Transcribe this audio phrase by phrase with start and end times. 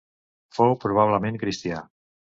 [0.57, 1.87] Fou probablement cristià.